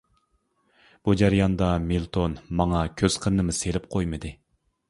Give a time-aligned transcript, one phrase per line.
[1.09, 4.37] بۇ جەرياندا مىلتون ماڭا كۆز قىرىنىمۇ سېلىپ قويمىدى.